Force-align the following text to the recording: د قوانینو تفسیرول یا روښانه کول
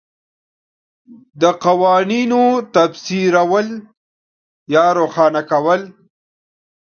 د 1.41 1.43
قوانینو 1.65 2.43
تفسیرول 2.75 3.67
یا 4.75 4.85
روښانه 4.99 5.41
کول 5.51 5.81